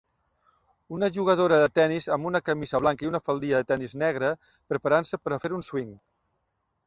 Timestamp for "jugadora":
1.17-1.59